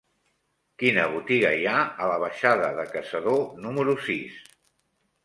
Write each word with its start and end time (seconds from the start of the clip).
Quina 0.83 1.01
botiga 1.15 1.51
hi 1.59 1.67
ha 1.71 1.75
a 2.05 2.07
la 2.11 2.15
baixada 2.23 2.71
de 2.79 2.87
Caçador 2.95 3.39
número 3.67 3.95
sis? 4.07 4.41